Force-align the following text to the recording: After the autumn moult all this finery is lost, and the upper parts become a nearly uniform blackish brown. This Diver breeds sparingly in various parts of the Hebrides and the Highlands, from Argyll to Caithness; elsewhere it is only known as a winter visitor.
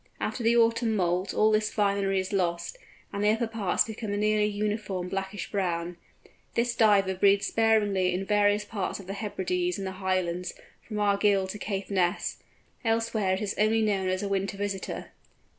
After 0.19 0.41
the 0.43 0.57
autumn 0.57 0.95
moult 0.95 1.31
all 1.31 1.51
this 1.51 1.71
finery 1.71 2.19
is 2.19 2.33
lost, 2.33 2.79
and 3.13 3.23
the 3.23 3.29
upper 3.29 3.45
parts 3.45 3.83
become 3.83 4.11
a 4.11 4.17
nearly 4.17 4.47
uniform 4.47 5.09
blackish 5.09 5.51
brown. 5.51 5.95
This 6.55 6.73
Diver 6.75 7.13
breeds 7.13 7.45
sparingly 7.45 8.11
in 8.11 8.25
various 8.25 8.65
parts 8.65 8.99
of 8.99 9.05
the 9.05 9.13
Hebrides 9.13 9.77
and 9.77 9.85
the 9.85 10.01
Highlands, 10.03 10.53
from 10.87 10.99
Argyll 10.99 11.45
to 11.45 11.59
Caithness; 11.59 12.37
elsewhere 12.83 13.35
it 13.35 13.43
is 13.43 13.53
only 13.59 13.83
known 13.83 14.07
as 14.07 14.23
a 14.23 14.27
winter 14.27 14.57
visitor. 14.57 15.11